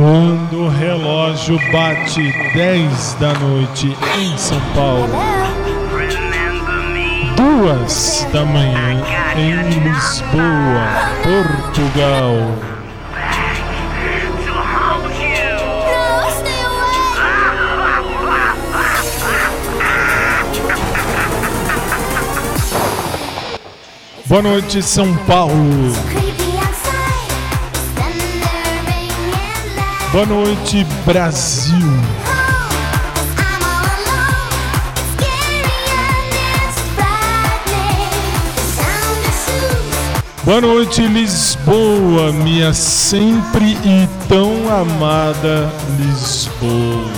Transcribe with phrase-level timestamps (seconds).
[0.00, 5.10] Quando o relógio bate 10 da noite em São Paulo,
[7.36, 9.02] duas da manhã
[9.36, 10.88] em Lisboa,
[11.22, 12.34] Portugal.
[24.24, 25.92] Boa noite, São Paulo.
[30.12, 31.76] Boa noite, Brasil.
[40.42, 47.08] Boa noite, Lisboa, minha sempre e tão amada Lisboa.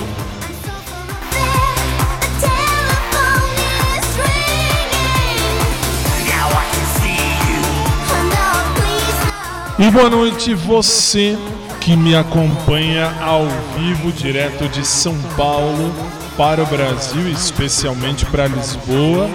[9.79, 11.39] E boa noite, você
[11.83, 13.45] que me acompanha ao
[13.77, 15.93] vivo, direto de São Paulo
[16.37, 19.29] para o Brasil, especialmente para Lisboa.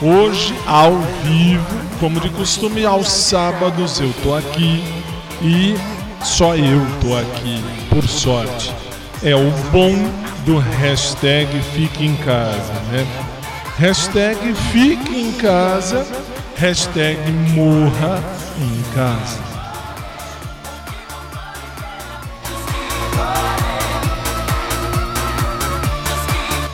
[0.00, 1.66] Hoje, ao vivo,
[1.98, 4.84] como de costume, aos sábados eu tô aqui
[5.42, 5.74] e
[6.22, 8.72] só eu tô aqui, por sorte.
[9.20, 9.92] É o bom
[10.46, 13.04] do hashtag Fique em Casa, né?
[13.78, 16.06] Hashtag Fique em Casa,
[16.56, 17.18] hashtag
[17.52, 18.22] Morra
[18.60, 19.49] em Casa.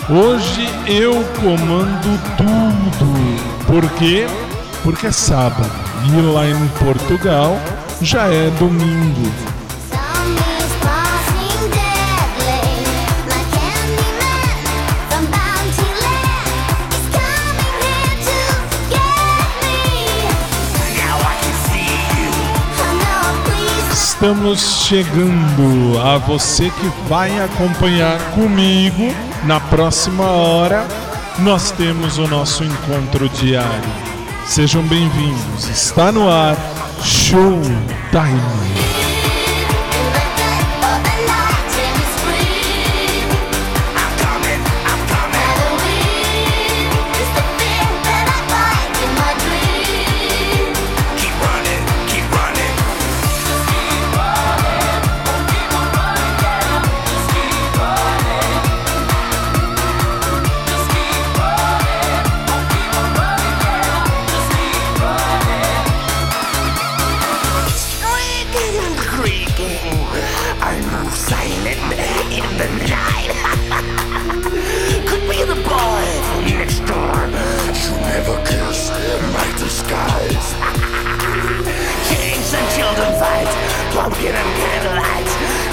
[0.08, 3.66] Hoje eu comando tudo.
[3.66, 4.24] Por quê?
[4.84, 5.68] Porque é sábado
[6.06, 7.58] e lá em Portugal
[8.00, 9.45] já é domingo.
[24.26, 29.14] Estamos chegando a você que vai acompanhar comigo
[29.44, 30.84] na próxima hora.
[31.38, 33.88] Nós temos o nosso encontro diário.
[34.44, 35.68] Sejam bem-vindos.
[35.68, 36.56] Está no ar
[69.58, 71.80] I move silent
[72.28, 73.32] in the night.
[75.08, 77.16] Could be the boy from next door.
[77.72, 78.90] You never kiss
[79.32, 80.52] my disguise.
[82.12, 83.48] Kings and children fight,
[83.96, 85.30] pumpkin and candlelight.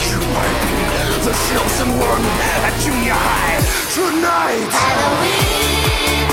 [0.07, 0.79] You might be
[1.27, 2.23] the chosen one
[2.63, 3.59] at junior high
[3.91, 4.71] tonight.
[4.71, 6.32] Halloween.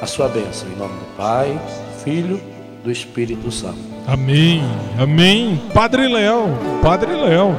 [0.00, 1.60] a sua bênção, em nome do Pai,
[2.04, 2.40] Filho,
[2.84, 3.78] do Espírito Santo.
[4.06, 4.62] Amém,
[4.98, 5.60] amém.
[5.74, 6.46] Padre Léo,
[6.82, 7.54] Padre Léo,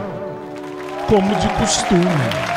[1.08, 2.50] como de costume.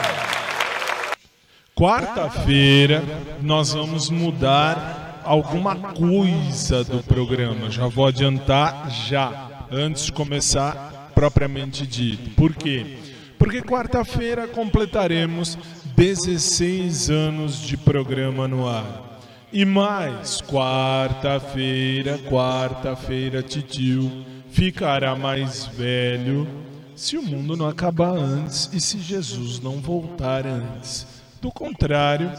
[1.75, 3.03] Quarta-feira
[3.41, 7.71] nós vamos mudar alguma coisa do programa.
[7.71, 12.31] Já vou adiantar já, antes de começar propriamente dito.
[12.31, 12.99] Por quê?
[13.39, 15.59] Porque quarta-feira completaremos
[15.97, 19.12] 16 anos de programa no ar.
[19.55, 26.49] E mais, quarta-feira, quarta-feira, titio ficará mais velho
[26.97, 31.07] se o mundo não acabar antes e se Jesus não voltar antes.
[31.39, 32.33] Do contrário,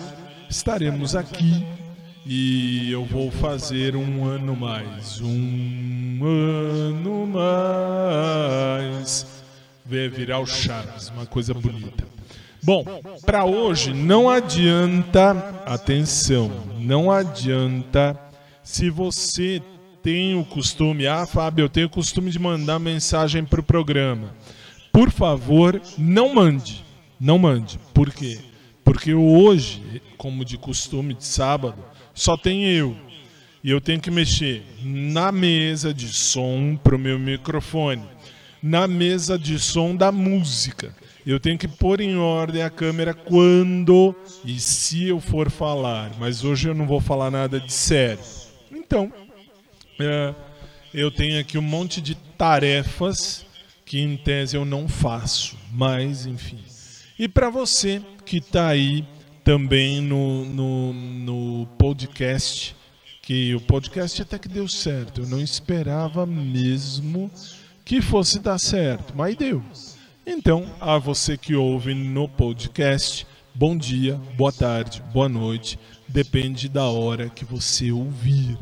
[0.49, 1.63] estaremos aqui
[2.25, 5.21] e eu vou fazer um ano mais.
[5.21, 8.63] Um ano mais.
[9.85, 12.07] Vai virar o Chaves, uma coisa bonita.
[12.63, 12.85] Bom,
[13.25, 15.31] para hoje não adianta,
[15.65, 16.49] atenção,
[16.79, 18.17] não adianta
[18.63, 19.61] se você
[20.01, 24.33] tem o costume, ah, Fábio, eu tenho o costume de mandar mensagem para o programa.
[24.93, 26.85] Por favor, não mande.
[27.19, 27.77] Não mande.
[27.93, 28.39] Por quê?
[28.83, 31.83] Porque hoje, como de costume de sábado,
[32.13, 32.95] só tem eu.
[33.61, 38.03] E eu tenho que mexer na mesa de som para o meu microfone,
[38.61, 40.95] na mesa de som da música.
[41.25, 46.11] Eu tenho que pôr em ordem a câmera quando e se eu for falar.
[46.19, 48.19] Mas hoje eu não vou falar nada de sério.
[48.71, 49.11] Então,
[49.99, 50.35] é,
[50.93, 53.45] eu tenho aqui um monte de tarefas
[53.85, 55.57] que em tese eu não faço.
[55.71, 56.59] Mas, enfim.
[57.17, 59.05] E para você que está aí
[59.43, 62.75] também no, no, no podcast,
[63.21, 65.21] que o podcast até que deu certo.
[65.21, 67.31] Eu não esperava mesmo
[67.85, 69.63] que fosse dar certo, mas deu.
[70.25, 75.77] Então, a você que ouve no podcast, bom dia, boa tarde, boa noite,
[76.07, 78.57] depende da hora que você ouvir.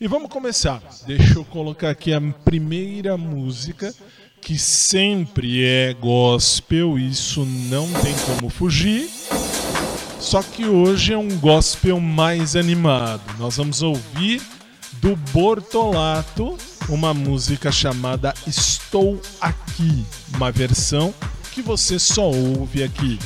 [0.00, 0.82] E vamos começar.
[1.06, 3.94] Deixa eu colocar aqui a primeira música
[4.40, 9.06] que sempre é gospel, isso não tem como fugir.
[10.18, 13.20] Só que hoje é um gospel mais animado.
[13.38, 14.40] Nós vamos ouvir
[14.92, 16.56] do Bortolato
[16.90, 20.04] uma música chamada Estou Aqui,
[20.34, 21.14] uma versão
[21.52, 23.18] que você só ouve aqui.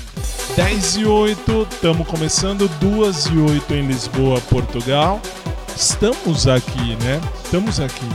[0.56, 5.20] 10 e 8, estamos começando, 2 e 8 em Lisboa, Portugal.
[5.76, 7.20] Estamos aqui, né?
[7.44, 8.08] Estamos aqui.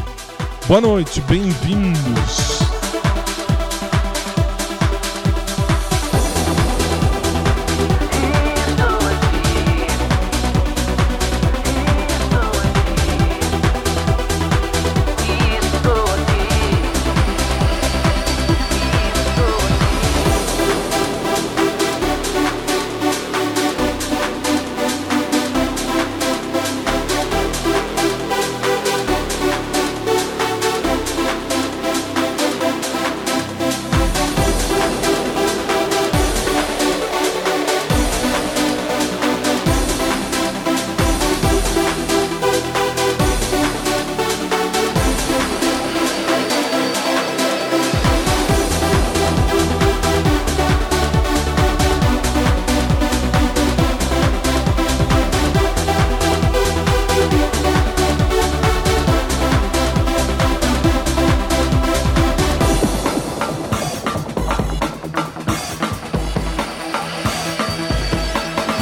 [0.67, 2.68] Boa noite, bem-vindos.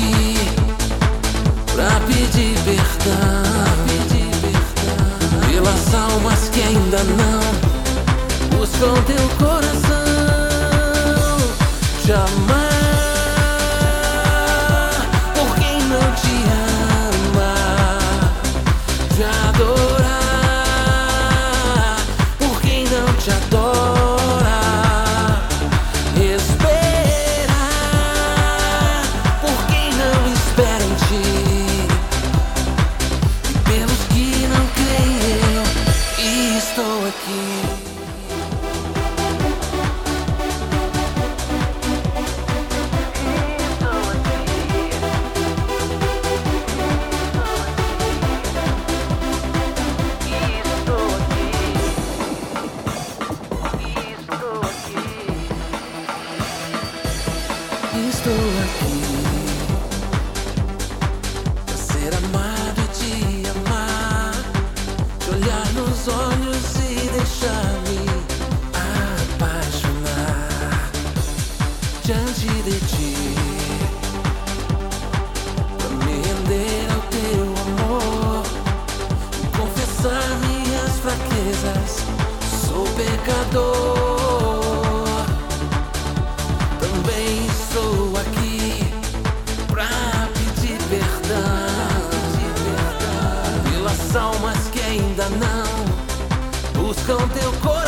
[0.00, 0.34] aqui
[1.72, 3.80] pra pedir perdão
[5.46, 9.80] pelas almas que ainda não buscam teu coração.
[12.04, 12.59] Te.
[80.40, 82.04] Minhas fraquezas.
[82.66, 84.60] Sou pecador.
[86.80, 88.84] Também estou aqui
[89.68, 92.10] pra pedir perdão
[93.70, 97.79] pelas almas que ainda não buscam teu coração.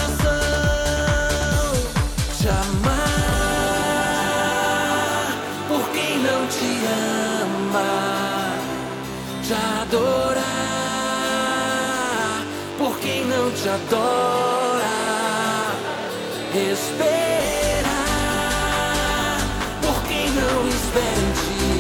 [13.93, 14.89] Adora.
[16.55, 17.83] Esperar
[19.83, 21.73] por quem não espera em ti.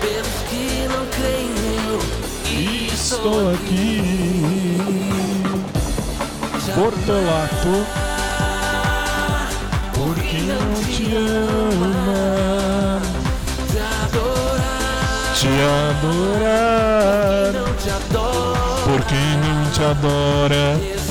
[0.00, 1.50] Pelos que não creem,
[1.88, 1.98] eu
[2.92, 3.90] Estou aqui.
[6.74, 7.74] Bortolato,
[9.92, 12.22] por quem não te ama,
[15.34, 15.48] te
[15.90, 17.52] adorar,
[19.90, 21.01] adora.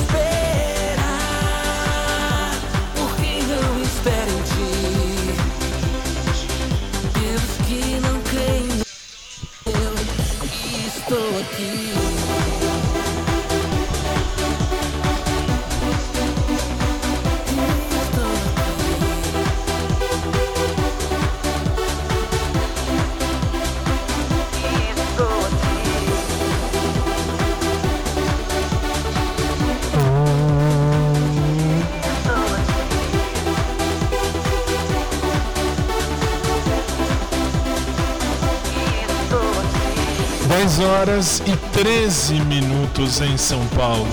[41.02, 44.06] Horas e 13 minutos em São Paulo.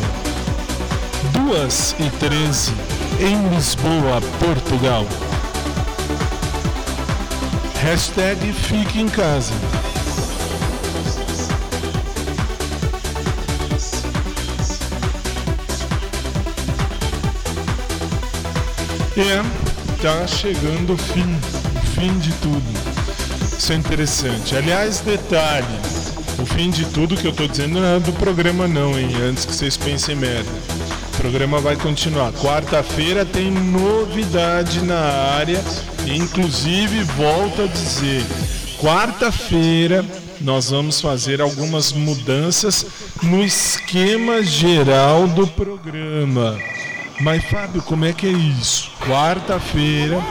[1.34, 2.74] 2 e 13
[3.20, 5.06] em Lisboa, Portugal.
[7.80, 9.54] Hashtag fique em casa.
[19.16, 21.38] É, tá chegando o fim,
[21.76, 22.64] o fim de tudo.
[23.60, 24.56] Isso é interessante.
[24.56, 25.89] Aliás, detalhe,
[26.42, 29.10] o fim de tudo que eu tô dizendo não é do programa não, hein?
[29.28, 30.50] Antes que vocês pensem merda.
[31.14, 32.32] O programa vai continuar.
[32.34, 35.62] Quarta-feira tem novidade na área,
[36.08, 38.24] inclusive volto a dizer,
[38.80, 40.06] quarta-feira
[40.40, 42.86] nós vamos fazer algumas mudanças
[43.22, 46.58] no esquema geral do programa.
[47.20, 48.90] Mas Fábio, como é que é isso?
[49.06, 50.24] Quarta-feira,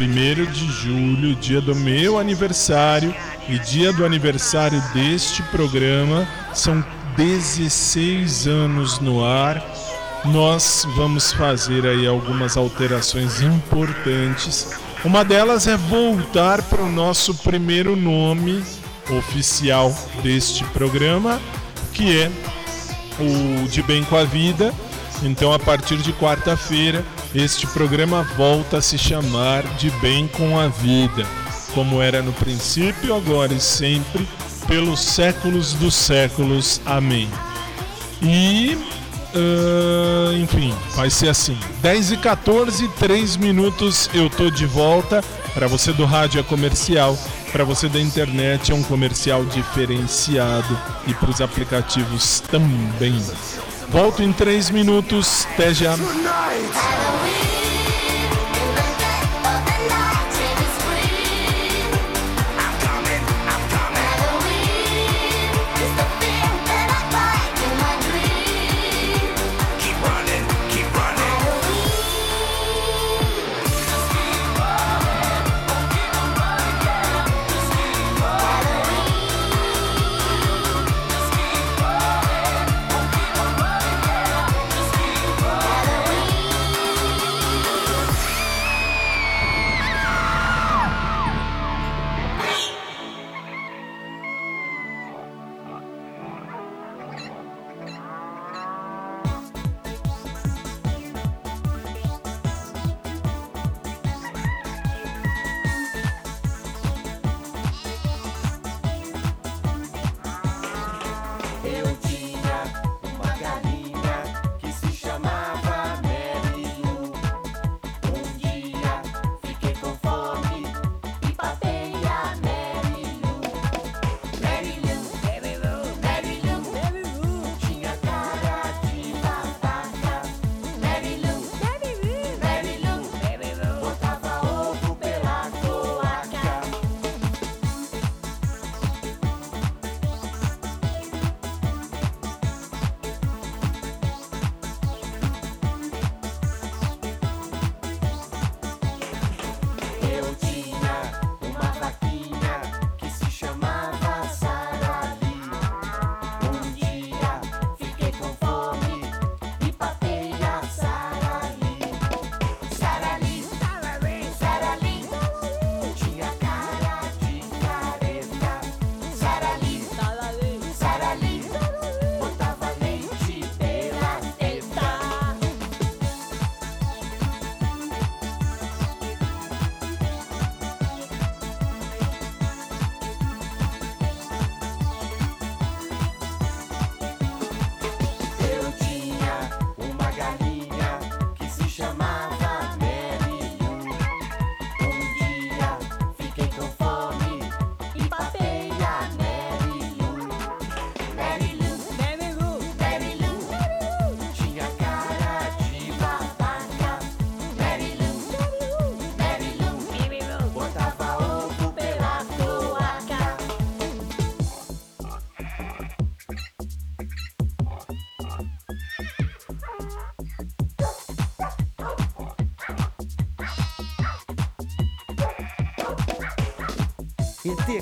[0.00, 3.12] 1 de julho, dia do meu aniversário
[3.48, 6.84] e dia do aniversário deste programa, são
[7.16, 9.62] 16 anos no ar.
[10.24, 14.74] Nós vamos fazer aí algumas alterações importantes.
[15.04, 18.62] Uma delas é voltar para o nosso primeiro nome
[19.10, 21.40] oficial deste programa,
[21.92, 22.30] que é
[23.18, 24.72] o De Bem com a Vida.
[25.22, 30.68] Então, a partir de quarta-feira, este programa volta a se chamar De Bem com a
[30.68, 31.26] Vida,
[31.74, 34.26] como era no princípio, agora e sempre,
[34.66, 36.80] pelos séculos dos séculos.
[36.86, 37.28] Amém.
[38.22, 38.78] E,
[39.34, 45.22] ah, enfim, vai ser assim: 10 e 14, 3 minutos, eu tô de volta.
[45.54, 47.18] Para você do rádio é comercial,
[47.50, 53.20] para você da internet é um comercial diferenciado e para os aplicativos também.
[53.90, 55.94] Volto em 3 minutos, até já.
[55.94, 57.51] Halloween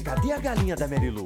[0.00, 1.24] ET, cadê a galinha da Marilu?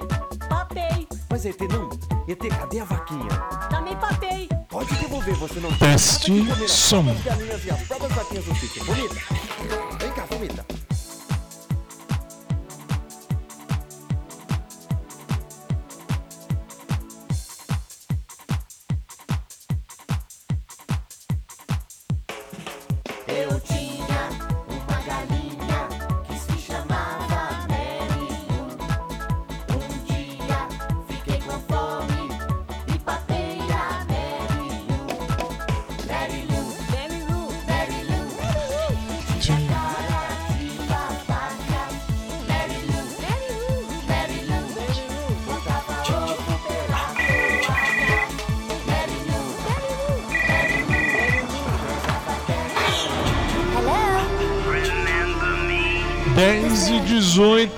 [0.48, 1.06] Papei.
[1.30, 1.88] Mas ET não.
[2.26, 3.28] ET, cadê a vaquinha?
[3.70, 4.48] Também papei.
[4.68, 6.32] Pode devolver, você não Teste
[6.64, 7.04] as som.
[7.04, 8.84] próprias galinhas e as próprias vaquinhas do sítio.
[8.84, 9.14] Bonita.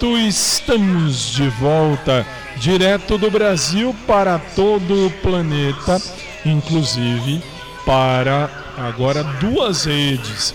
[0.04, 6.00] Estamos de volta, direto do Brasil para todo o planeta,
[6.44, 7.42] inclusive
[7.87, 10.54] para agora duas redes.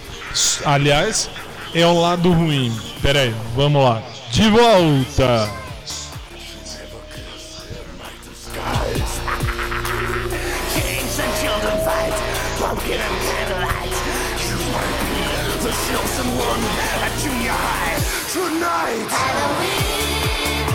[0.63, 1.29] Aliás,
[1.73, 2.71] é o lado ruim.
[3.01, 4.03] Pera aí, vamos lá.
[4.31, 5.61] De volta!
[18.31, 19.07] tonight.
[19.09, 20.70] Halloween.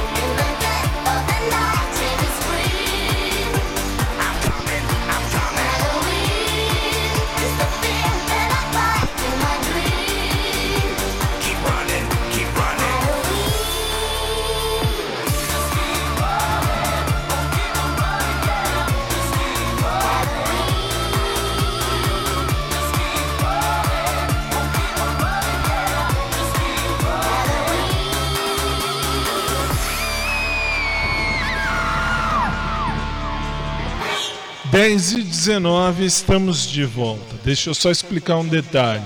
[34.76, 37.34] 10 e 19 estamos de volta.
[37.42, 39.02] Deixa eu só explicar um detalhe.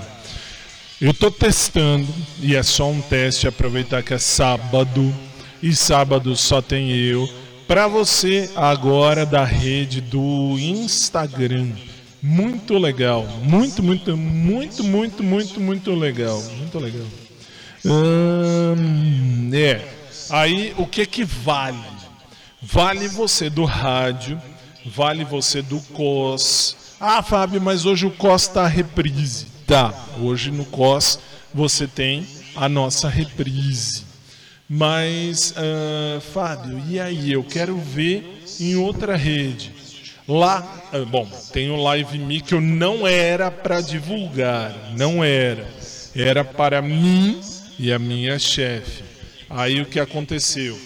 [1.00, 5.14] Eu estou testando, e é só um teste, aproveitar que é sábado,
[5.62, 7.24] e sábado só tem eu,
[7.68, 11.68] para você agora da rede do Instagram.
[12.20, 16.42] Muito legal, muito, muito, muito, muito, muito, muito legal.
[16.56, 17.06] Muito legal.
[17.86, 19.80] Hum, é.
[20.30, 21.78] Aí o que que vale?
[22.60, 24.36] Vale você do rádio
[24.84, 26.76] vale você do COS.
[27.00, 29.46] Ah, Fábio, mas hoje o COS tá reprise.
[29.66, 31.18] Tá, hoje no COS
[31.52, 34.04] você tem a nossa reprise.
[34.68, 37.32] Mas, ah, Fábio, e aí?
[37.32, 39.72] Eu quero ver em outra rede.
[40.28, 45.66] Lá, ah, bom, tem o Live Me que eu não era para divulgar, não era.
[46.14, 47.40] Era para mim
[47.78, 49.02] e a minha chefe.
[49.48, 50.78] Aí o que aconteceu?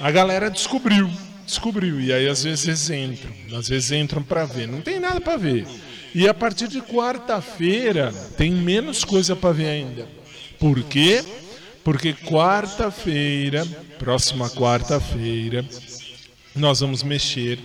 [0.00, 1.08] A galera descobriu,
[1.50, 2.00] descobriu.
[2.00, 4.66] E aí às vezes entram, às vezes entram para ver.
[4.66, 5.66] Não tem nada para ver.
[6.14, 10.08] E a partir de quarta-feira tem menos coisa para ver ainda.
[10.58, 11.24] Por quê?
[11.84, 13.66] Porque quarta-feira,
[13.98, 15.64] próxima quarta-feira,
[16.54, 17.58] nós vamos mexer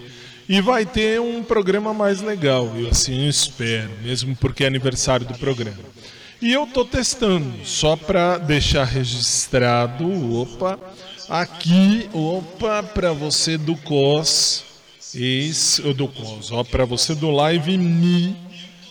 [0.48, 2.72] e vai ter um programa mais legal.
[2.78, 5.96] Eu assim espero, mesmo porque é aniversário do programa.
[6.42, 10.06] E eu tô testando, só para deixar registrado,
[10.40, 10.80] opa,
[11.30, 14.64] aqui, opa, para você do COS,
[15.14, 18.36] ex, do COS, ó, para você do Live Me,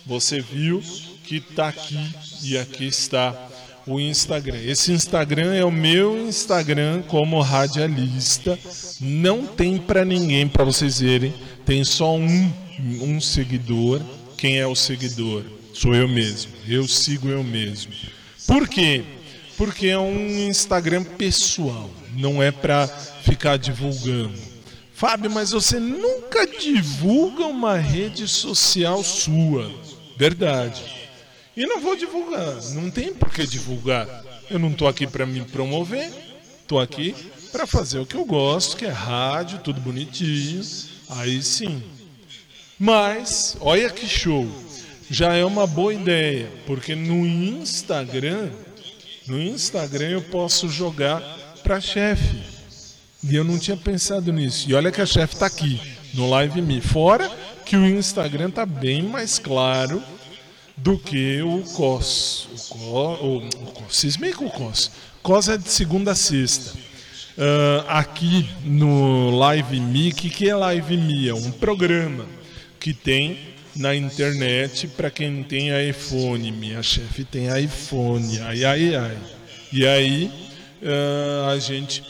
[0.07, 0.83] você viu
[1.25, 1.99] que tá aqui
[2.43, 3.51] e aqui está
[3.87, 4.59] o Instagram.
[4.65, 8.59] Esse Instagram é o meu Instagram como radialista.
[9.01, 11.35] Não tem para ninguém para vocês verem.
[11.65, 12.53] Tem só um,
[13.01, 14.01] um seguidor.
[14.37, 15.45] Quem é o seguidor?
[15.73, 16.53] Sou eu mesmo.
[16.67, 17.93] Eu sigo eu mesmo.
[18.47, 19.05] Por quê?
[19.57, 21.91] Porque é um Instagram pessoal.
[22.17, 24.39] Não é para ficar divulgando.
[24.93, 29.71] Fábio, mas você nunca divulga uma rede social sua.
[30.17, 30.83] Verdade.
[31.57, 34.09] E não vou divulgar, não tem por que divulgar.
[34.51, 36.13] Eu não estou aqui para me promover,
[36.63, 37.15] estou aqui
[37.53, 40.63] para fazer o que eu gosto, que é rádio, tudo bonitinho.
[41.09, 41.83] Aí sim.
[42.79, 44.49] Mas, olha que show.
[45.09, 48.51] Já é uma boa ideia, porque no Instagram,
[49.27, 51.23] no Instagram eu posso jogar
[51.65, 52.43] para chefe.
[53.23, 54.71] E eu não tinha pensado nisso.
[54.71, 55.81] E olha que a chefe está aqui,
[56.13, 56.81] no Live Me.
[56.83, 57.29] Fora
[57.65, 60.03] que o Instagram tá bem mais claro
[60.77, 62.49] do que o COS.
[62.53, 64.91] O, COS, o, COS, meio que o COS.
[65.23, 66.77] COS é de segunda a sexta.
[67.37, 71.29] Uh, aqui no Live Me, o que, que é Live Me?
[71.29, 72.27] É um programa
[72.79, 73.39] que tem
[73.75, 76.53] na internet para quem tem iPhone.
[76.53, 78.39] Minha chefe tem iPhone.
[78.41, 79.19] Ai, ai, ai.
[79.73, 80.44] E aí
[80.85, 82.05] uh, a gente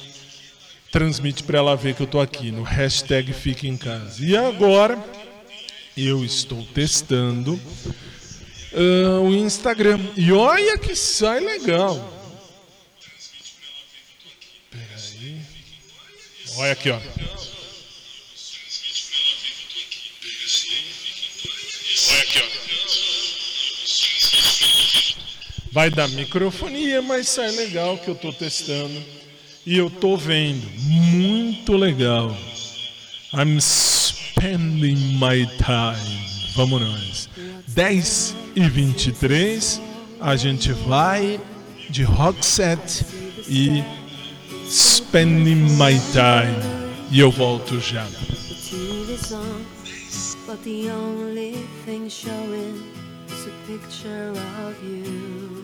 [0.90, 4.24] transmite para ela ver que eu estou aqui no hashtag Fique em Casa.
[4.24, 5.02] E agora
[5.96, 7.54] eu estou testando
[8.72, 10.00] uh, o Instagram.
[10.16, 12.12] E olha que sai legal.
[14.70, 15.40] Peraí.
[16.56, 17.53] Olha aqui, ó.
[25.74, 29.02] Vai dar microfonia, mas sai legal que eu estou testando.
[29.66, 30.64] E eu estou vendo.
[30.86, 32.30] Muito legal.
[33.32, 36.54] I'm spending my time.
[36.54, 37.28] Vamos nós.
[37.66, 39.80] 10 e 23,
[40.20, 41.40] a gente vai
[41.90, 43.04] de Roxette
[43.48, 43.82] e
[44.70, 46.84] Spending My Time.
[47.10, 48.06] E eu volto já.
[50.46, 52.80] But the only thing showing
[53.26, 54.30] is a picture
[54.68, 55.63] of you.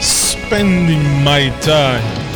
[0.00, 2.27] Roxette, Spending My Time.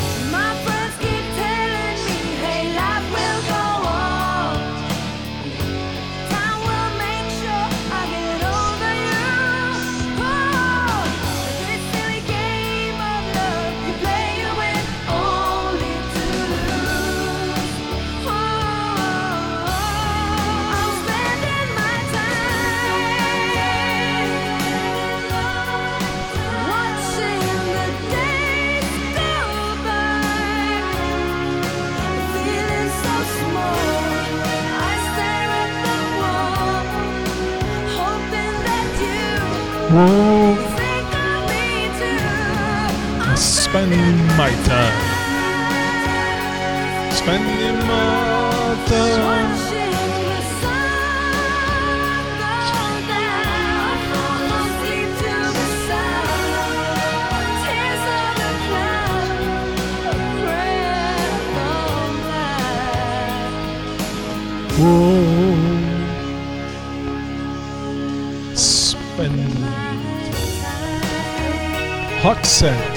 [72.63, 72.92] said.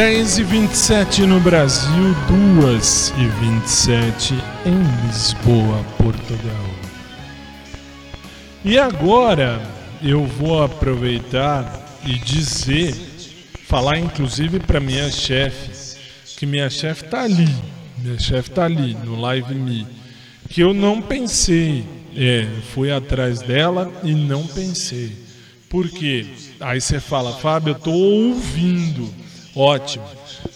[0.00, 2.14] 10 e 27 no Brasil,
[2.62, 4.32] 2 e 27
[4.64, 6.70] em Lisboa, Portugal.
[8.64, 9.60] E agora
[10.02, 12.94] eu vou aproveitar e dizer,
[13.66, 15.98] falar inclusive para minha chefe,
[16.38, 17.54] que minha chefe tá ali,
[17.98, 19.86] minha chefe tá ali no Live Me,
[20.48, 21.84] que eu não pensei,
[22.16, 25.12] é, fui atrás dela e não pensei.
[25.68, 26.24] Por quê?
[26.58, 29.19] Aí você fala, Fábio, eu tô ouvindo.
[29.54, 30.04] Ótimo.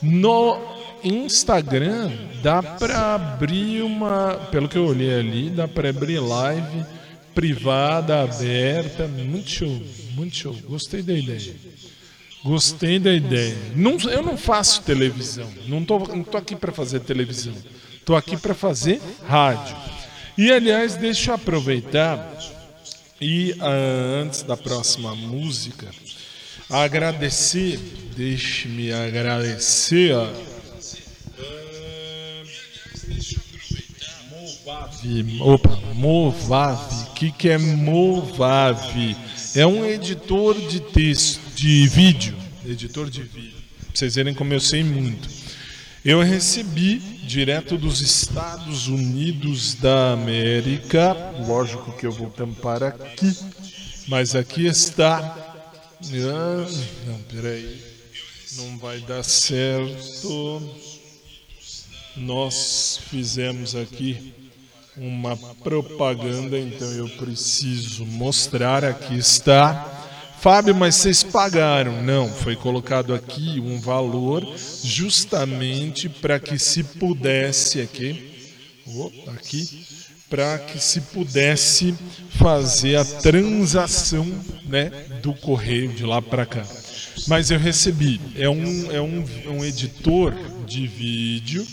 [0.03, 0.59] No
[1.03, 2.11] Instagram
[2.43, 6.85] dá para abrir uma, pelo que eu olhei ali, dá para abrir live
[7.35, 9.83] privada, aberta, muito show,
[10.15, 10.57] muito show.
[10.69, 11.57] Gostei da ideia.
[12.45, 13.57] Gostei da ideia.
[13.75, 15.51] Não, eu não faço televisão.
[15.67, 17.55] Não tô, não tô aqui para fazer televisão.
[18.05, 19.77] Tô aqui para fazer rádio.
[20.37, 22.33] E aliás, deixa eu aproveitar
[23.21, 25.89] e ah, antes da próxima música,
[26.69, 27.81] agradecer,
[28.17, 30.15] deixe-me agradecer.
[30.15, 30.29] ó.
[34.31, 37.11] Movave, opa, Movave.
[37.11, 39.17] O que, que é Movave?
[39.55, 42.37] É um editor de texto, de vídeo.
[42.67, 43.63] Editor de vídeo.
[43.79, 45.29] Pra vocês verem como eu sei muito.
[46.05, 51.15] Eu recebi direto dos Estados Unidos da América.
[51.47, 53.33] Lógico que eu vou tampar aqui.
[54.09, 55.19] Mas aqui está.
[55.19, 56.67] Ah,
[57.07, 57.94] não, peraí.
[58.57, 60.63] Não vai dar certo.
[62.17, 64.33] Nós fizemos aqui
[64.97, 68.85] uma propaganda, então eu preciso mostrar.
[68.85, 69.91] Aqui está.
[70.41, 72.03] Fábio, mas vocês pagaram?
[72.03, 74.47] Não, foi colocado aqui um valor
[74.83, 78.53] justamente para que se pudesse aqui,
[78.87, 79.87] oh, aqui,
[80.29, 81.95] para que se pudesse
[82.37, 84.27] fazer a transação,
[84.67, 84.91] né,
[85.23, 86.67] do correio de lá para cá.
[87.27, 88.21] Mas eu recebi.
[88.37, 90.35] É um, é um, um editor
[90.67, 91.67] de vídeo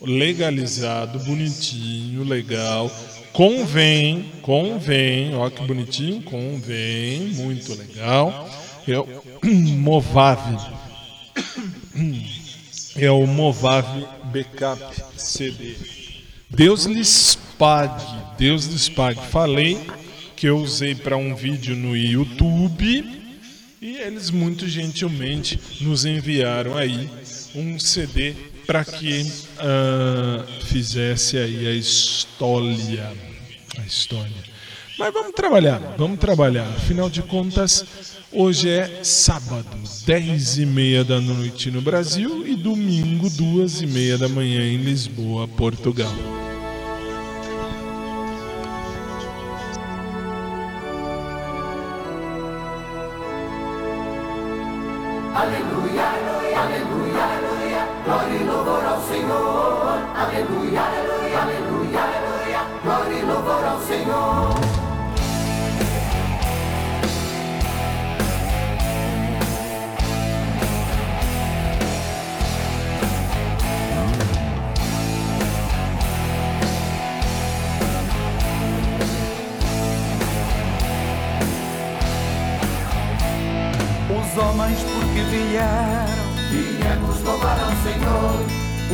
[0.00, 2.90] legalizado, bonitinho, legal.
[3.32, 8.48] Convém, convém, ó que bonitinho, convém, muito legal.
[8.88, 9.06] É o
[9.78, 10.56] Movave.
[12.98, 14.82] É o Movave Backup
[15.18, 15.76] CD.
[16.48, 18.02] Deus lhes pague,
[18.38, 19.20] Deus lhes pague.
[19.30, 19.78] Falei
[20.34, 23.15] que eu usei para um vídeo no YouTube
[23.86, 27.08] e eles muito gentilmente nos enviaram aí
[27.54, 28.34] um CD
[28.66, 29.24] para que
[29.58, 33.12] ah, fizesse aí a história,
[33.78, 34.56] a história.
[34.98, 36.66] Mas vamos trabalhar, vamos trabalhar.
[36.70, 37.84] Afinal de contas,
[38.32, 44.18] hoje é sábado, 10 e meia da noite no Brasil e domingo, duas e meia
[44.18, 46.12] da manhã em Lisboa, Portugal.
[55.46, 57.88] Aleluia, aleluia, aleluia.
[58.04, 60.02] Glória e louvor ao Senhor.
[60.16, 62.60] Aleluia, aleluia, aleluia, aleluia.
[62.82, 64.86] Glória e louvor ao Senhor.
[84.56, 88.44] homens porque vieram, viemos louvar ao Senhor.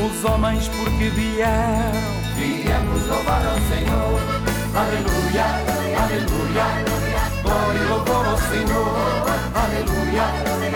[0.07, 2.01] Os homens porque vieram,
[2.37, 4.21] viemos louvar ao Senhor.
[4.73, 5.45] Aleluia,
[6.01, 6.65] aleluia,
[7.43, 9.27] glória e louvor ao Senhor.
[9.53, 10.23] Aleluia,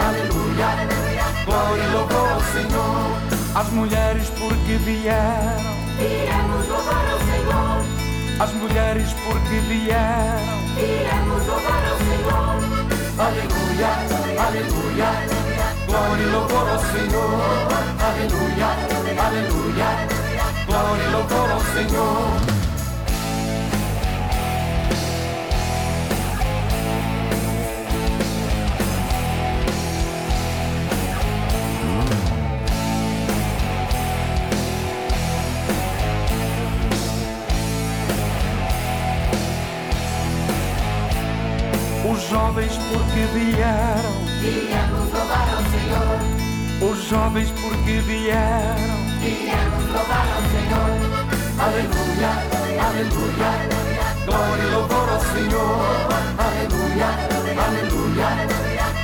[0.04, 3.20] aleluia, glória e louvor ao Senhor.
[3.54, 7.84] As mulheres porque vieram, viemos louvar ao Senhor.
[8.40, 12.75] As mulheres porque vieram, viemos louvar ao Senhor.
[13.18, 13.88] Aleluia,
[14.38, 15.08] aleluia,
[15.86, 17.66] glória e louvor ao Senhor.
[17.98, 18.66] Aleluia,
[19.24, 19.88] aleluia,
[20.66, 21.50] glória e louvor
[42.46, 46.90] jovens porque vieram, Viemos louvar ao Senhor.
[46.92, 48.96] os jovens porque vieram.
[49.20, 50.90] Viemos louvar ao Senhor.
[51.58, 52.30] Aleluia,
[52.86, 53.50] aleluia,
[54.26, 56.08] glória e louvor ao Senhor.
[56.38, 57.08] Aleluia,
[57.66, 58.28] aleluia,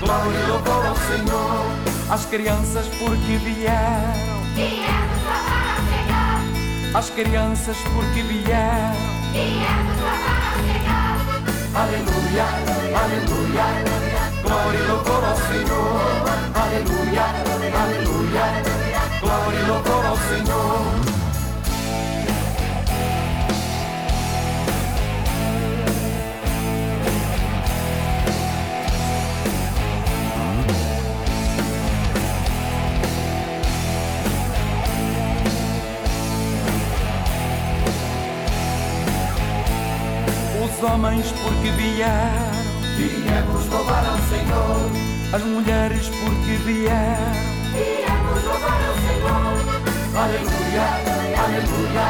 [0.00, 1.66] glória e louvor ao Senhor.
[2.10, 6.96] As crianças porque vieram, Viemos louvar ao Senhor.
[6.96, 9.32] as crianças porque vieram.
[9.32, 10.91] Viemos louvar ao Senhor.
[11.74, 12.44] Aleluia,
[13.02, 13.64] aleluia,
[14.42, 16.22] glória e louvor ao Senhor.
[16.54, 17.24] Aleluia,
[17.80, 18.46] aleluia,
[19.20, 19.62] glória
[40.82, 42.50] Os homens porque vieram,
[42.96, 44.90] viemos louvar ao Senhor.
[45.32, 47.32] As mulheres porque vieram,
[47.72, 49.62] Viemos louvar ao Senhor.
[50.18, 50.86] aleluia,
[51.38, 52.06] aleluia,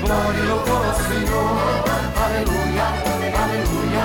[0.00, 1.60] glória e louvor ao Senhor.
[2.24, 2.86] Aleluia,
[3.40, 4.04] aleluia,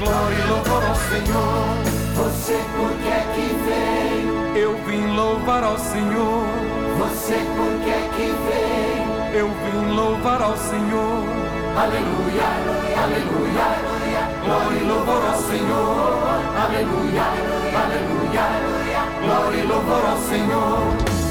[0.00, 1.76] glória e louvor ao Senhor.
[2.16, 4.56] Você por que é que veio?
[4.56, 6.44] Eu vim louvar ao Senhor.
[6.98, 9.42] Você por que é que veio?
[9.42, 11.41] Eu vim louvar ao Senhor.
[11.74, 12.44] Aleluia,
[13.02, 16.22] aleluia, Glória e louvor ao Senhor.
[16.54, 17.22] aleluia,
[17.82, 18.44] aleluia.
[19.24, 21.21] Glória e louvor ao Senhor.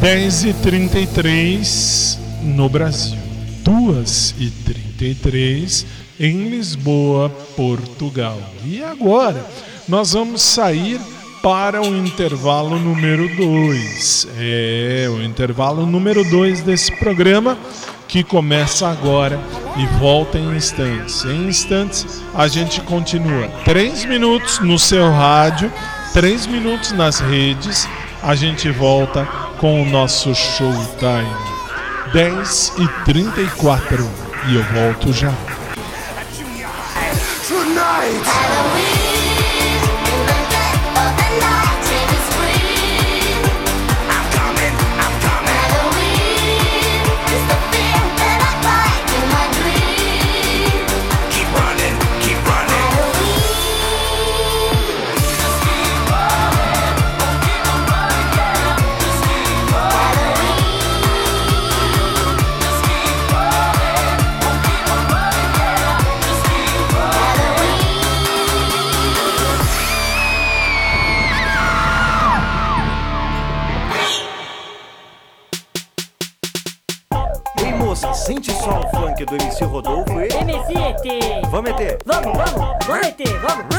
[0.00, 3.18] Dez e trinta e três no Brasil.
[3.62, 5.84] Duas e trinta e três
[6.18, 8.40] em Lisboa, Portugal.
[8.64, 9.44] E agora
[9.86, 10.98] nós vamos sair
[11.42, 14.28] para o intervalo número 2.
[14.38, 17.58] É, o intervalo número 2 desse programa
[18.08, 19.38] que começa agora
[19.76, 21.26] e volta em instantes.
[21.26, 23.48] Em instantes a gente continua.
[23.66, 25.70] Três minutos no seu rádio,
[26.14, 27.86] três minutos nas redes.
[28.22, 31.36] A gente volta com o nosso showtime.
[32.14, 34.10] 10 e 34
[34.48, 35.34] e eu volto já.
[37.46, 38.49] Tonight,
[81.04, 81.42] ET.
[81.50, 81.98] Vamos meter!
[82.04, 83.69] Vamos, vamos, vamos ET, vamos.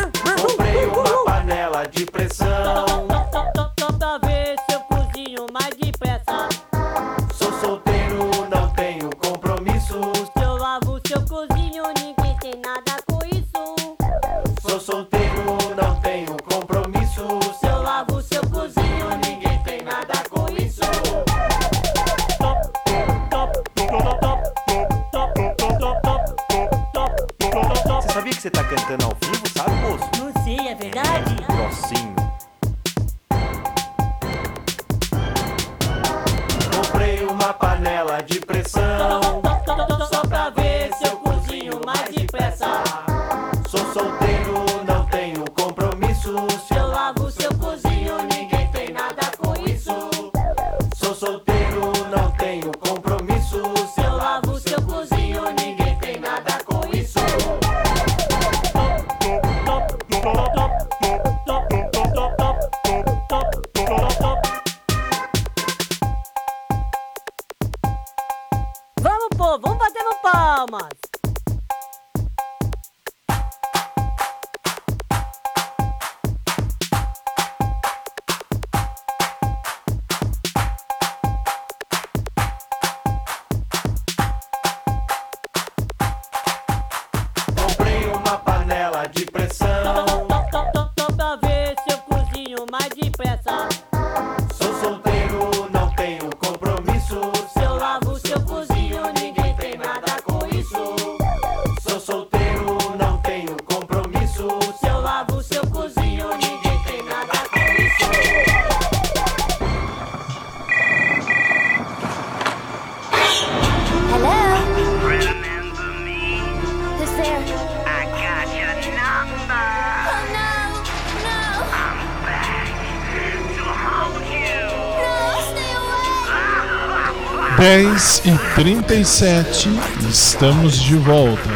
[128.01, 129.69] 10 e 37
[130.09, 131.49] estamos de volta.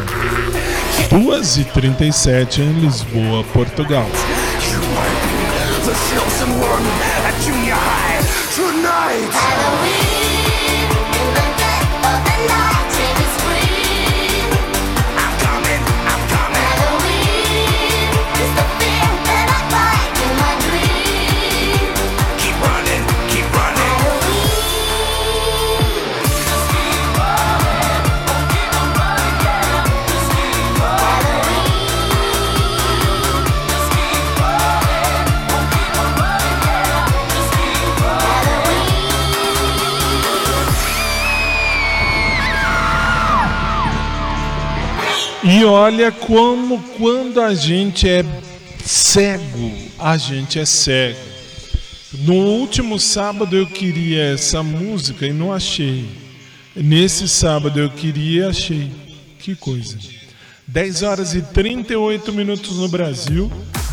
[1.10, 4.06] 2 e 37 em Lisboa, Portugal.
[8.54, 9.32] Tonight.
[9.32, 10.05] Halloween,
[45.48, 48.24] E olha como quando a gente é
[48.84, 51.20] cego, a gente é cego.
[52.12, 56.04] No último sábado eu queria essa música e não achei.
[56.74, 58.90] Nesse sábado eu queria e achei.
[59.38, 59.96] Que coisa.
[60.66, 63.48] 10 horas e 38 minutos no Brasil,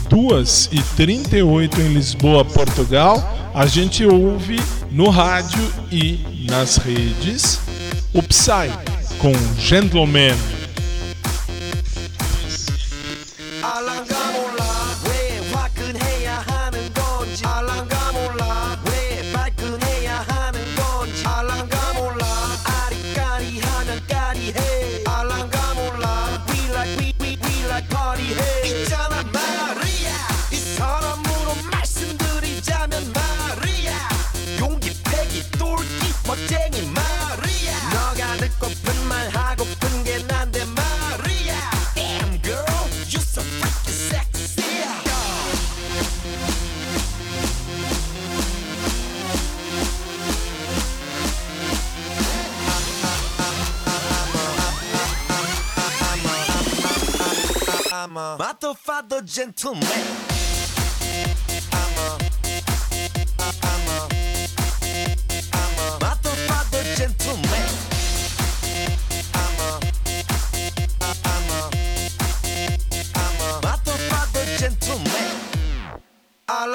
[0.10, 3.52] 2 e 38 em Lisboa, Portugal.
[3.54, 4.56] A gente ouve
[4.90, 7.60] no rádio e nas redes
[8.12, 8.72] o Psy
[9.20, 10.63] com Gentleman.
[58.14, 59.82] I'm a motherfucker gentleman.
[61.72, 62.20] I'm a
[63.40, 64.08] I'm a
[65.52, 67.70] I'm a motherfucker gentleman.
[69.34, 69.82] I'm a
[71.24, 71.72] I'm a
[73.16, 75.34] I'm a motherfucker gentleman
[76.46, 76.72] 알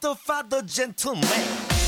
[0.00, 1.87] I'm a motherfucker gentleman.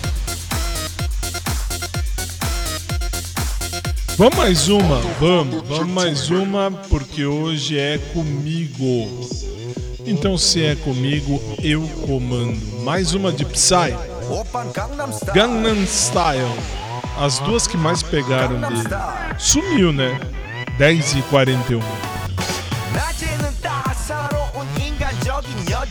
[4.21, 9.09] Vamos mais uma, vamos, vamos mais uma, porque hoje é comigo.
[10.05, 12.83] Então, se é comigo, eu comando.
[12.83, 13.97] Mais uma de Psy,
[15.33, 16.55] Gangnam Style.
[17.19, 18.83] As duas que mais pegaram dele.
[19.39, 20.19] Sumiu, né?
[20.77, 21.81] 10 e 41.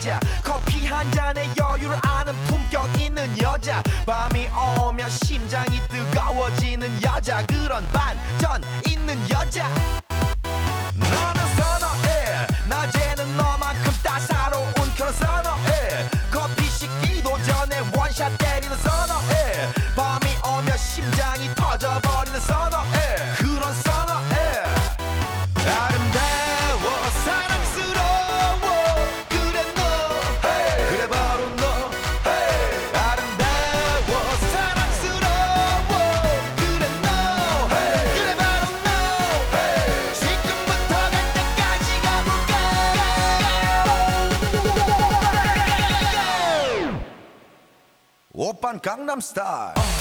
[0.01, 0.19] 여자.
[0.43, 3.83] 커피 한 잔에 여유를 아는 품격 있는 여자.
[4.07, 4.49] 밤이
[4.81, 7.45] 오면 심장이 뜨거워지는 여자.
[7.45, 9.69] 그런 반전 있는 여자.
[10.95, 12.47] 너는 선어해.
[12.67, 15.50] 낮에는 너만큼 따사로운 그런 선어
[48.83, 50.00] Gangnam Style.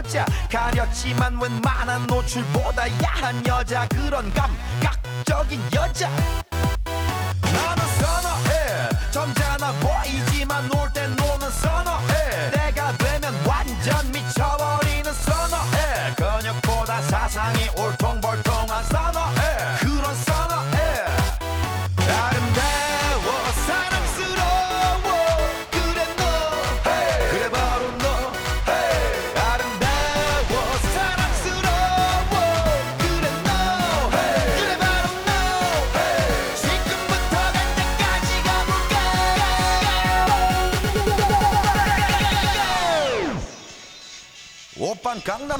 [0.00, 6.39] 여자 가렸지만 웬만한 노출보다 야한 여자 그런 감각적인 여자.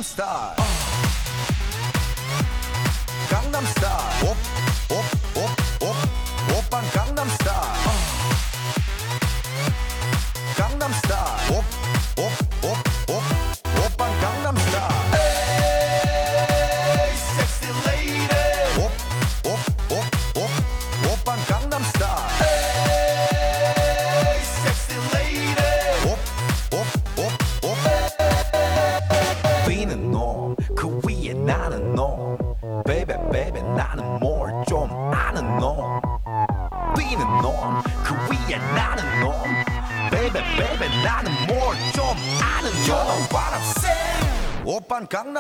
[0.01, 0.70] I'm star.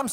[0.00, 0.08] Gangnam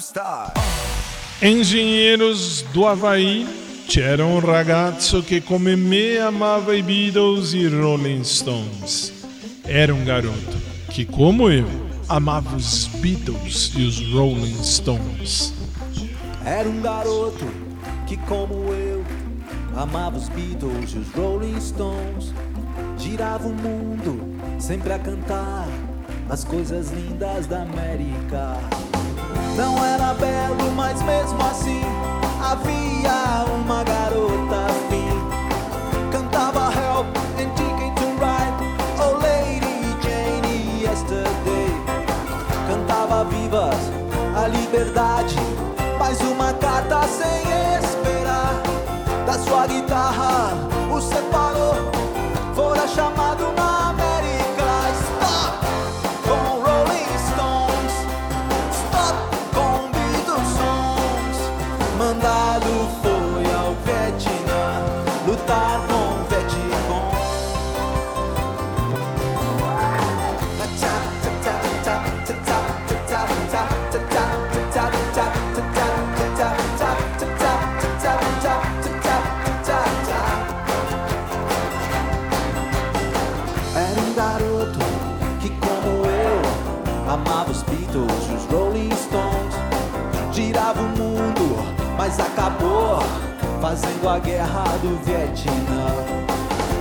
[0.00, 0.52] Style.
[1.42, 3.46] Engenheiros do Havaí
[3.88, 9.12] c'era um ragazzo que come me amava i Beatles e Rolling Stones.
[9.66, 10.53] Era um garoto
[10.94, 11.66] que, como eu,
[12.08, 15.52] amava os Beatles e os Rolling Stones.
[16.44, 17.44] Era um garoto
[18.06, 19.04] que, como eu,
[19.76, 22.32] amava os Beatles e os Rolling Stones.
[22.96, 25.66] Girava o mundo, sempre a cantar
[26.30, 28.56] as coisas lindas da América.
[29.56, 31.82] Não era belo, mas mesmo assim
[32.40, 33.33] havia
[47.08, 47.42] sem
[47.78, 48.62] esperar.
[49.26, 50.52] Da sua guitarra
[50.90, 51.76] o separou,
[52.54, 53.53] fora chamado
[94.04, 95.86] vivendo a guerra do Vietnã.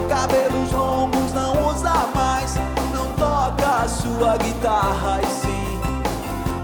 [0.09, 2.55] Cabelos longos não usa mais,
[2.93, 5.80] não toca a sua guitarra e sim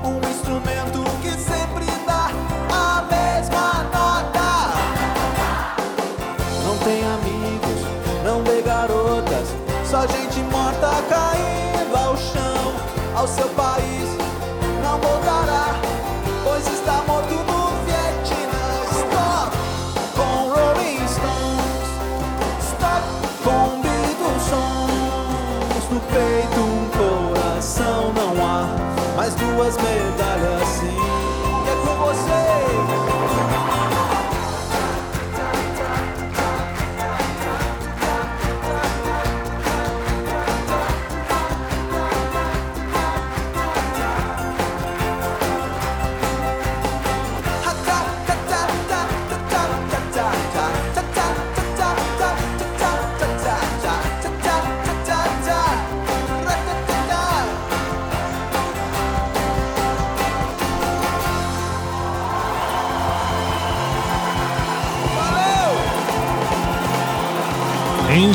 [0.03, 2.30] um instrumento que sempre dá
[2.72, 4.74] a mesma nota.
[6.66, 7.82] Não tem amigos,
[8.24, 9.47] não vê garotas,
[9.89, 12.74] só gente morta caindo ao chão,
[13.16, 14.18] ao seu país.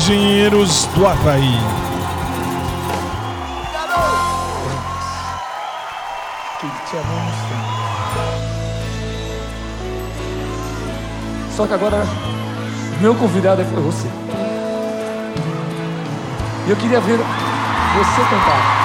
[0.05, 1.57] Engenheiros do Havaí.
[11.55, 12.05] Só que agora,
[13.01, 14.07] meu convidado é você.
[16.67, 18.84] E eu queria ver você cantar.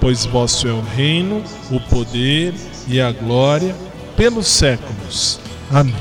[0.00, 2.54] pois vosso é o reino, o poder
[2.86, 3.74] e a glória
[4.16, 5.38] pelos séculos.
[5.70, 5.94] Amém.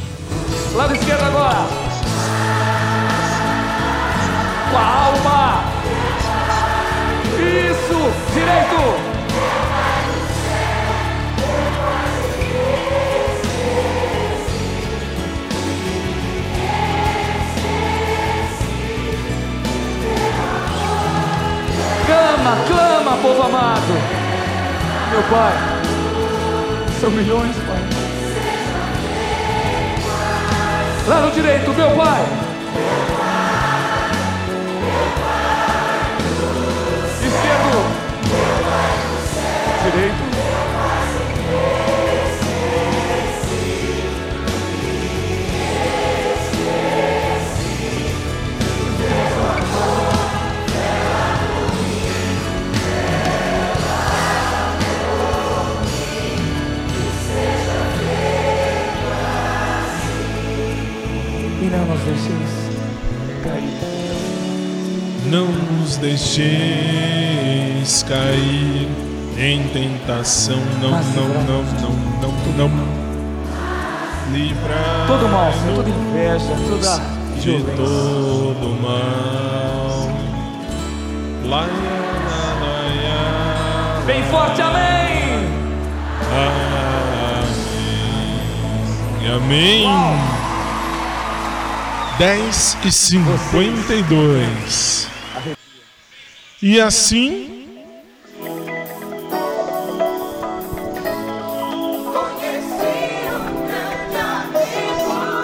[0.73, 1.67] Lado esquerdo agora.
[4.71, 5.63] Com a alma.
[7.39, 8.33] Isso.
[8.33, 9.04] Direito.
[22.45, 23.81] Clama, clama, povo amado.
[25.09, 25.53] Meu Pai.
[27.01, 27.79] São milhões, Pai.
[31.07, 32.23] Lá no direito, meu pai.
[61.75, 62.49] Não nos deixeis
[63.43, 63.73] cair.
[65.25, 68.87] Não nos deixeis cair
[69.37, 70.59] em tentação.
[70.81, 71.63] Não, não, livrai-nos não,
[72.21, 73.05] não, não, não.
[74.31, 76.99] Livrai Todo mal, Senhor, toda inveja, toda
[77.39, 80.09] de todo mal.
[81.47, 81.67] Lá, lá,
[84.05, 84.95] Bem forte, amém!
[89.25, 89.35] Amém.
[89.35, 90.34] Amém.
[92.17, 95.07] 10 e 52.
[96.61, 97.67] E assim.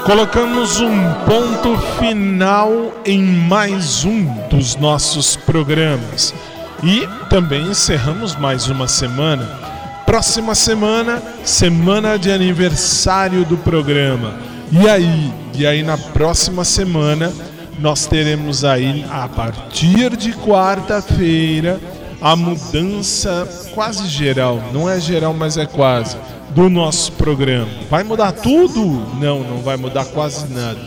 [0.05, 2.71] Colocamos um ponto final
[3.03, 6.33] em mais um dos nossos programas.
[6.81, 9.59] E também encerramos mais uma semana.
[10.05, 14.50] Próxima semana, semana de aniversário do programa.
[14.71, 17.31] E aí, e aí na próxima semana
[17.77, 21.79] nós teremos aí a partir de quarta-feira
[22.21, 26.15] a mudança quase geral, não é geral, mas é quase
[26.51, 27.67] do nosso programa.
[27.89, 28.85] Vai mudar tudo?
[29.19, 30.79] Não, não vai mudar quase nada.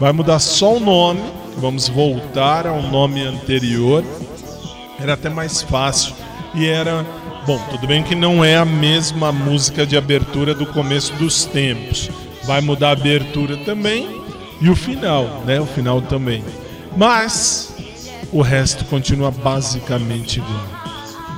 [0.00, 1.20] Vai mudar só o nome.
[1.58, 4.02] Vamos voltar ao nome anterior.
[4.98, 6.14] Era até mais fácil
[6.54, 7.04] e era
[7.44, 12.08] Bom, tudo bem que não é a mesma música de abertura do começo dos tempos.
[12.44, 14.20] Vai mudar a abertura também
[14.60, 15.60] e o final, né?
[15.60, 16.42] O final também.
[16.96, 17.74] Mas
[18.32, 20.82] o resto continua basicamente igual.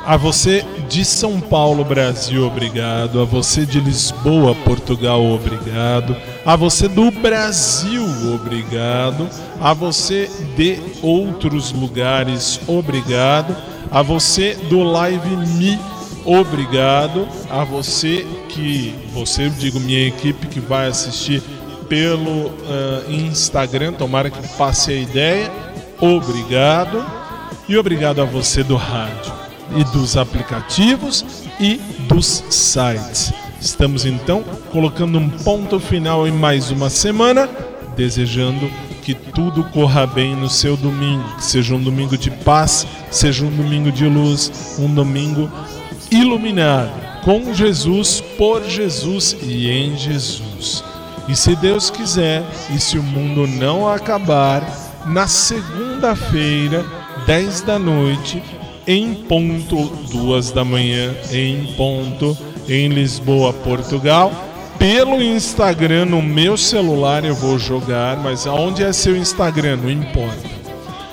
[0.07, 3.23] A você de São Paulo, Brasil, obrigado.
[3.23, 6.15] A você de Lisboa, Portugal, obrigado.
[6.45, 9.27] A você do Brasil, obrigado.
[9.59, 13.57] A você de outros lugares, obrigado.
[13.91, 15.79] A você do Live Me,
[16.25, 17.29] obrigado.
[17.51, 21.43] A você que, você, digo minha equipe que vai assistir
[21.89, 25.53] pelo uh, Instagram, tomara que passe a ideia,
[26.01, 27.05] obrigado.
[27.67, 29.33] E obrigado a você do rádio
[29.75, 31.25] e dos aplicativos
[31.59, 33.33] e dos sites.
[33.61, 37.49] Estamos então colocando um ponto final em mais uma semana,
[37.97, 38.71] desejando
[39.03, 43.51] que tudo corra bem no seu domingo, que seja um domingo de paz, seja um
[43.51, 45.51] domingo de luz, um domingo
[46.11, 46.93] iluminado
[47.25, 50.85] com Jesus, por Jesus e em Jesus.
[51.27, 52.43] E se Deus quiser,
[52.75, 54.63] e se o mundo não acabar,
[55.07, 56.85] na segunda-feira,
[57.27, 58.43] 10 da noite,
[58.87, 62.37] em ponto, duas da manhã, em ponto,
[62.69, 64.33] em Lisboa, Portugal.
[64.79, 69.77] Pelo Instagram, no meu celular eu vou jogar, mas aonde é seu Instagram?
[69.77, 70.51] Não importa.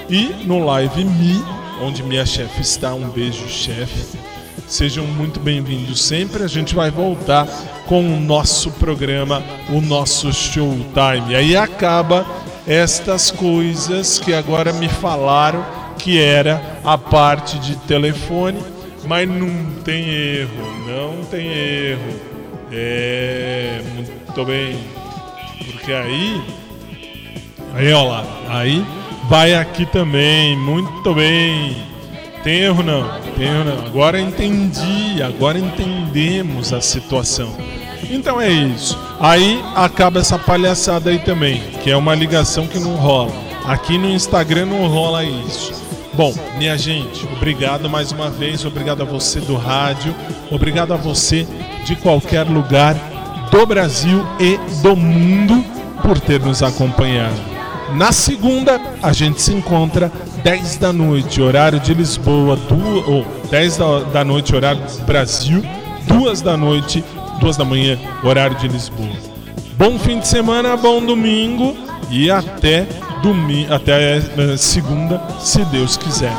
[0.10, 1.42] E no Live Me,
[1.82, 4.21] onde minha chefe está, um beijo, chefe.
[4.68, 6.44] Sejam muito bem-vindos sempre.
[6.44, 7.46] A gente vai voltar
[7.88, 11.36] com o nosso programa, o nosso showtime.
[11.36, 12.26] Aí acaba
[12.66, 15.66] estas coisas que agora me falaram
[15.98, 18.60] que era a parte de telefone,
[19.06, 20.52] mas não tem erro,
[20.88, 22.20] não tem erro.
[22.72, 24.80] É, muito bem.
[25.72, 26.42] Porque aí,
[27.74, 28.86] aí ó lá, aí
[29.30, 31.91] vai aqui também, muito bem.
[32.44, 33.86] Tem erro não, tem erro não.
[33.86, 37.56] Agora entendi, agora entendemos a situação.
[38.10, 38.98] Então é isso.
[39.20, 43.32] Aí acaba essa palhaçada aí também, que é uma ligação que não rola.
[43.66, 45.72] Aqui no Instagram não rola isso.
[46.14, 50.14] Bom, minha gente, obrigado mais uma vez, obrigado a você do rádio,
[50.50, 51.48] obrigado a você
[51.86, 52.96] de qualquer lugar
[53.50, 55.64] do Brasil e do mundo
[56.02, 57.40] por ter nos acompanhado.
[57.96, 60.12] Na segunda, a gente se encontra
[60.44, 63.12] 10 da noite, horário de Lisboa, du...
[63.12, 65.64] ou 10 da, da noite, horário Brasil,
[66.08, 67.04] 2 da noite,
[67.40, 69.10] 2 da manhã, horário de Lisboa.
[69.78, 71.76] Bom fim de semana, bom domingo
[72.10, 72.88] e até
[73.22, 76.34] domingo, até eh, segunda, se Deus quiser.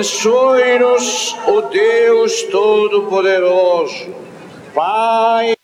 [0.00, 4.14] Abençoe-nos, o Deus Todo-Poderoso,
[4.74, 5.54] Pai,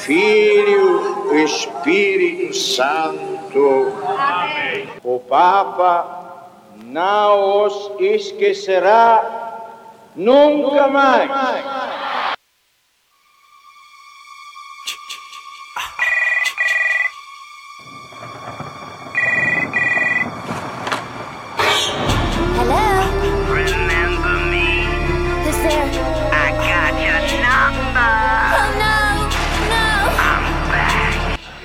[0.00, 3.92] Filho e Espírito Santo.
[5.04, 6.48] O Papa
[6.84, 9.60] não os esquecerá
[10.16, 11.30] nunca mais.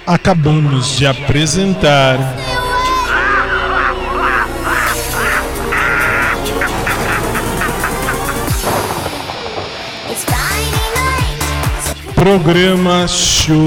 [0.08, 2.18] Acabamos de apresentar
[12.16, 13.58] programa Show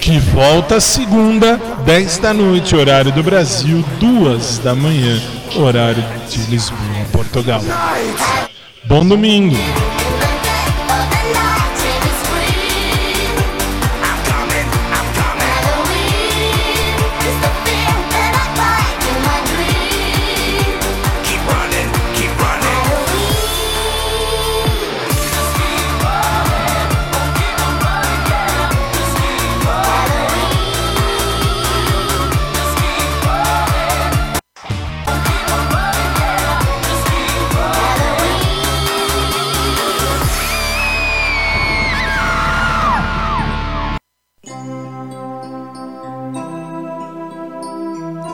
[0.00, 5.20] que volta segunda, 10 da noite, horário do Brasil, 2 da manhã,
[5.54, 6.80] horário de Lisboa,
[7.12, 7.60] Portugal.
[8.86, 9.54] Bom domingo.